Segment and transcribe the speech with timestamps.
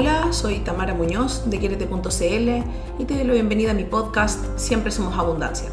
[0.00, 4.92] Hola, soy Tamara Muñoz de Quierete.cl y te doy la bienvenida a mi podcast Siempre
[4.92, 5.68] Somos Abundancia.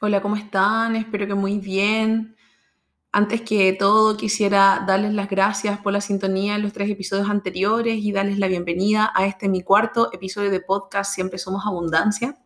[0.00, 0.94] Hola, ¿cómo están?
[0.94, 2.36] Espero que muy bien.
[3.10, 7.96] Antes que todo, quisiera darles las gracias por la sintonía en los tres episodios anteriores
[7.96, 12.38] y darles la bienvenida a este mi cuarto episodio de podcast Siempre Somos Abundancia.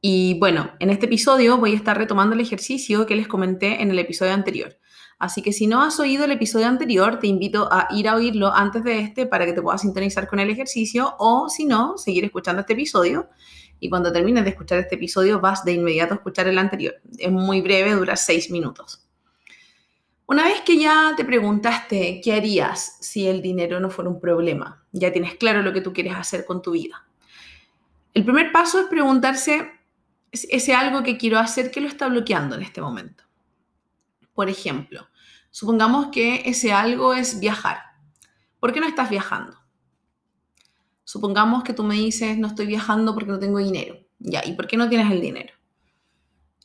[0.00, 3.90] Y bueno, en este episodio voy a estar retomando el ejercicio que les comenté en
[3.90, 4.78] el episodio anterior.
[5.18, 8.54] Así que si no has oído el episodio anterior, te invito a ir a oírlo
[8.54, 12.24] antes de este para que te puedas sintonizar con el ejercicio o si no, seguir
[12.24, 13.28] escuchando este episodio.
[13.78, 16.94] Y cuando termines de escuchar este episodio, vas de inmediato a escuchar el anterior.
[17.18, 19.06] Es muy breve, dura seis minutos.
[20.24, 24.82] Una vez que ya te preguntaste qué harías si el dinero no fuera un problema,
[24.92, 27.06] ya tienes claro lo que tú quieres hacer con tu vida.
[28.14, 29.79] El primer paso es preguntarse
[30.32, 33.24] ese algo que quiero hacer que lo está bloqueando en este momento.
[34.34, 35.08] Por ejemplo,
[35.50, 37.78] supongamos que ese algo es viajar.
[38.58, 39.58] ¿Por qué no estás viajando?
[41.04, 43.98] Supongamos que tú me dices, no estoy viajando porque no tengo dinero.
[44.18, 45.52] Ya, ¿y por qué no tienes el dinero?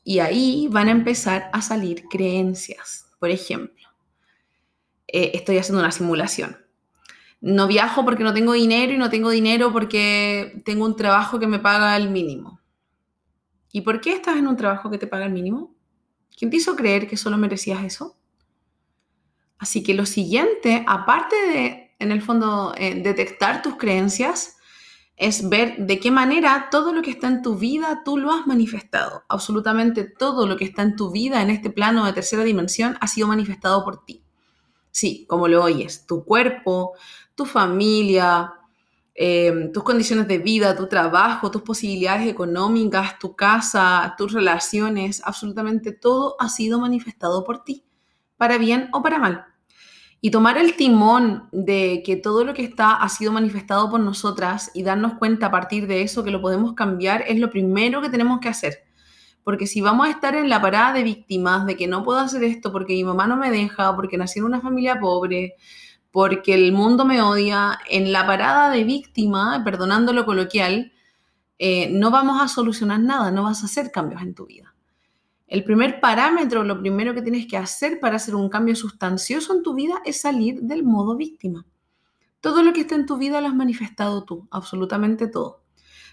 [0.03, 3.07] Y ahí van a empezar a salir creencias.
[3.19, 3.87] Por ejemplo,
[5.07, 6.57] eh, estoy haciendo una simulación.
[7.41, 11.47] No viajo porque no tengo dinero y no tengo dinero porque tengo un trabajo que
[11.47, 12.54] me paga el mínimo.
[13.75, 15.75] ¿Y por qué estás en un trabajo que te paga el mínimo?
[16.33, 18.15] ¿Quién te hizo creer que solo merecías eso?
[19.57, 24.55] Así que lo siguiente, aparte de, en el fondo, eh, detectar tus creencias,
[25.17, 28.47] es ver de qué manera todo lo que está en tu vida tú lo has
[28.47, 29.25] manifestado.
[29.27, 33.07] Absolutamente todo lo que está en tu vida en este plano de tercera dimensión ha
[33.07, 34.23] sido manifestado por ti.
[34.89, 36.93] Sí, como lo oyes, tu cuerpo,
[37.35, 38.53] tu familia,
[39.17, 45.93] Em, tus condiciones de vida, tu trabajo, tus posibilidades económicas, tu casa, tus relaciones, absolutamente
[45.93, 47.85] todo ha sido manifestado por ti,
[48.35, 49.45] para bien o para mal.
[50.19, 54.69] Y tomar el timón de que todo lo que está ha sido manifestado por nosotras
[54.73, 58.09] y darnos cuenta a partir de eso que lo podemos cambiar es lo primero que
[58.09, 58.79] tenemos que hacer.
[59.45, 62.43] Porque si vamos a estar en la parada de víctimas de que no puedo hacer
[62.43, 65.55] esto porque mi mamá no me deja, porque nací en una familia pobre,
[66.15, 70.93] porque el mundo me odia, en la parada de víctima, perdonando lo coloquial,
[71.59, 74.73] eh, no vamos a solucionar nada, no vas a hacer cambios en tu vida.
[75.45, 79.61] El primer parámetro, lo primero que tienes que hacer para hacer un cambio sustancioso en
[79.61, 81.65] tu vida es salir del modo víctima.
[82.39, 85.63] Todo lo que está en tu vida lo has manifestado tú, absolutamente todo.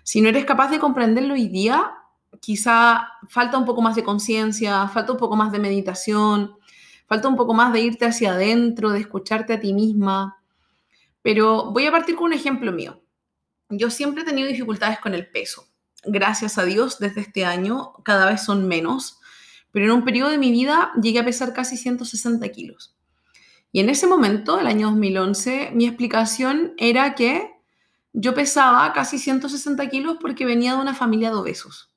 [0.02, 1.92] Si no eres capaz de comprenderlo hoy día,
[2.40, 6.56] quizá falta un poco más de conciencia, falta un poco más de meditación,
[7.12, 10.42] Falta un poco más de irte hacia adentro, de escucharte a ti misma.
[11.20, 13.02] Pero voy a partir con un ejemplo mío.
[13.68, 15.66] Yo siempre he tenido dificultades con el peso.
[16.04, 19.20] Gracias a Dios, desde este año cada vez son menos.
[19.72, 22.96] Pero en un periodo de mi vida llegué a pesar casi 160 kilos.
[23.72, 27.50] Y en ese momento, el año 2011, mi explicación era que
[28.14, 31.92] yo pesaba casi 160 kilos porque venía de una familia de obesos.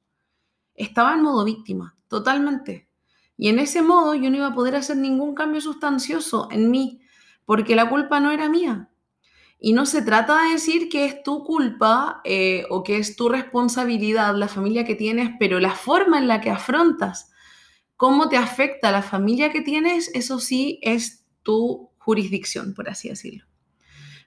[0.74, 2.90] Estaba en modo víctima, totalmente.
[3.38, 7.02] Y en ese modo yo no iba a poder hacer ningún cambio sustancioso en mí,
[7.46, 8.90] porque la culpa no era mía.
[9.60, 13.30] Y no se trata de decir que es tu culpa eh, o que es tu
[13.30, 17.32] responsabilidad la familia que tienes, pero la forma en la que afrontas
[17.98, 23.46] cómo te afecta la familia que tienes, eso sí es tu jurisdicción, por así decirlo.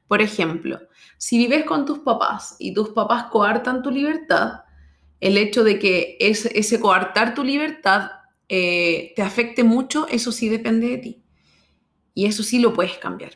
[0.06, 0.80] Por ejemplo,
[1.18, 4.62] si vives con tus papás y tus papás coartan tu libertad,
[5.20, 8.10] el hecho de que ese, ese coartar tu libertad
[8.48, 11.22] eh, te afecte mucho, eso sí depende de ti.
[12.14, 13.32] Y eso sí lo puedes cambiar.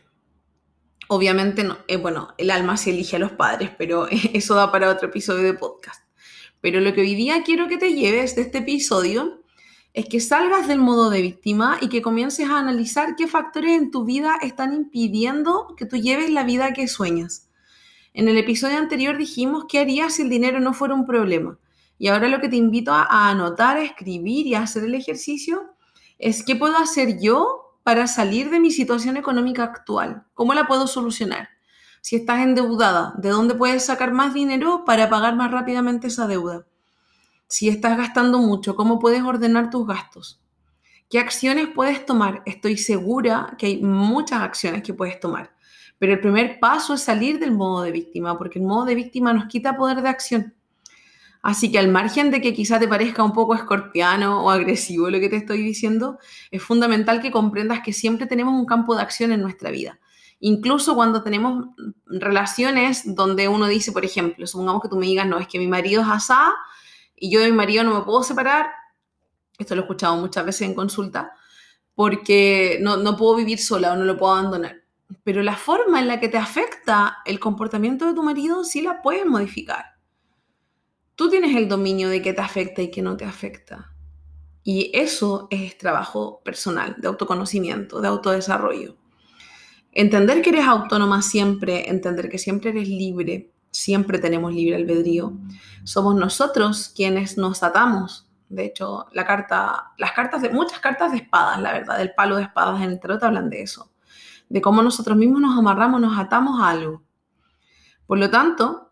[1.09, 4.91] Obviamente, no, eh, bueno, el alma se elige a los padres, pero eso da para
[4.91, 6.03] otro episodio de podcast.
[6.61, 9.43] Pero lo que hoy día quiero que te lleves de este episodio
[9.95, 13.91] es que salgas del modo de víctima y que comiences a analizar qué factores en
[13.91, 17.51] tu vida están impidiendo que tú lleves la vida que sueñas.
[18.15, 21.59] En el episodio anterior dijimos qué harías si el dinero no fuera un problema.
[21.99, 25.75] Y ahora lo que te invito a, anotar, a escribir y a hacer el ejercicio
[26.19, 30.25] es qué puedo hacer yo para salir de mi situación económica actual.
[30.35, 31.49] ¿Cómo la puedo solucionar?
[32.01, 36.67] Si estás endeudada, ¿de dónde puedes sacar más dinero para pagar más rápidamente esa deuda?
[37.47, 40.41] Si estás gastando mucho, ¿cómo puedes ordenar tus gastos?
[41.13, 42.43] ¿Qué acciones puedes tomar?
[42.47, 45.55] Estoy segura que hay muchas acciones que puedes tomar,
[45.99, 49.33] pero el primer paso es salir del modo de víctima, porque el modo de víctima
[49.35, 50.55] nos quita poder de acción.
[51.43, 55.19] Así que al margen de que quizá te parezca un poco escorpiano o agresivo lo
[55.19, 56.19] que te estoy diciendo,
[56.53, 59.99] es fundamental que comprendas que siempre tenemos un campo de acción en nuestra vida.
[60.39, 61.67] Incluso cuando tenemos
[62.07, 65.67] relaciones donde uno dice, por ejemplo, supongamos que tú me digas, no, es que mi
[65.67, 66.55] marido es asá
[67.17, 68.67] Y yo de mi marido no me puedo separar,
[69.59, 71.33] esto lo he escuchado muchas veces en consulta,
[71.95, 74.83] porque no, no puedo vivir sola o no lo puedo abandonar.
[75.25, 79.03] Pero la forma en la que te afecta el comportamiento de tu marido sí la
[79.03, 79.92] puedes modificar.
[81.15, 83.93] Tú tienes el dominio de qué te afecta y qué no te afecta.
[84.65, 88.97] Y eso es trabajo personal, de autoconocimiento, de autodesarrollo.
[89.93, 95.37] Entender que eres autónoma siempre, entender que siempre eres libre, siempre tenemos libre albedrío.
[95.85, 98.29] Somos nosotros quienes nos atamos.
[98.49, 102.37] De hecho, la carta, las cartas de muchas cartas de espadas, la verdad, del palo
[102.37, 103.91] de espadas en el tarot hablan de eso,
[104.49, 107.03] de cómo nosotros mismos nos amarramos, nos atamos a algo.
[108.07, 108.92] Por lo tanto,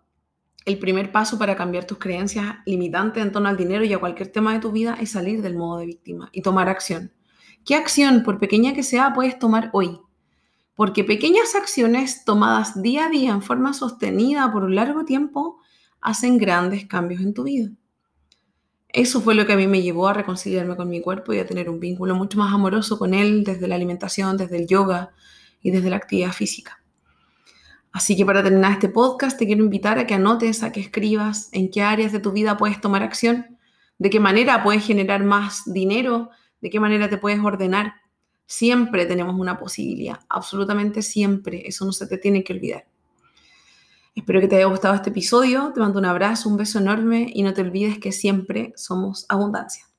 [0.64, 4.28] el primer paso para cambiar tus creencias limitantes en torno al dinero y a cualquier
[4.28, 7.12] tema de tu vida es salir del modo de víctima y tomar acción.
[7.64, 10.00] ¿Qué acción, por pequeña que sea, puedes tomar hoy?
[10.80, 15.58] porque pequeñas acciones tomadas día a día en forma sostenida por un largo tiempo
[16.00, 17.68] hacen grandes cambios en tu vida.
[18.88, 21.46] Eso fue lo que a mí me llevó a reconciliarme con mi cuerpo y a
[21.46, 25.10] tener un vínculo mucho más amoroso con él desde la alimentación, desde el yoga
[25.60, 26.79] y desde la actividad física.
[27.92, 31.48] Así que para terminar este podcast te quiero invitar a que anotes, a que escribas
[31.52, 33.58] en qué áreas de tu vida puedes tomar acción,
[33.98, 37.94] de qué manera puedes generar más dinero, de qué manera te puedes ordenar
[38.50, 41.68] Siempre tenemos una posibilidad, absolutamente siempre.
[41.68, 42.84] Eso no se te tiene que olvidar.
[44.16, 45.70] Espero que te haya gustado este episodio.
[45.72, 49.89] Te mando un abrazo, un beso enorme y no te olvides que siempre somos abundancia.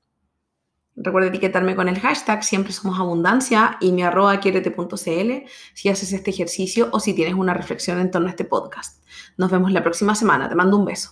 [1.04, 6.30] Recuerda etiquetarme con el hashtag siempre somos abundancia y mi arroba quiérete.cl si haces este
[6.30, 9.04] ejercicio o si tienes una reflexión en torno a este podcast.
[9.38, 10.48] Nos vemos la próxima semana.
[10.48, 11.12] Te mando un beso.